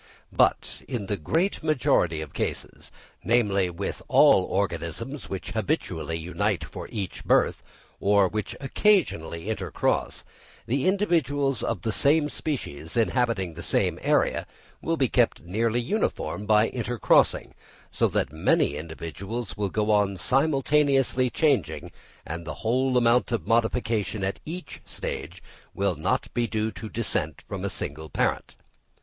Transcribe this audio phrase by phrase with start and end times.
[0.33, 2.91] But in the great majority of cases,
[3.23, 7.61] namely, with all organisms which habitually unite for each birth,
[7.99, 10.23] or which occasionally intercross,
[10.65, 14.47] the individuals of the same species inhabiting the same area
[14.81, 17.51] will be kept nearly uniform by intercrossing;
[17.91, 21.91] so that many individuals will go on simultaneously changing,
[22.25, 25.43] and the whole amount of modification at each stage
[25.75, 28.55] will not be due to descent from a single parent.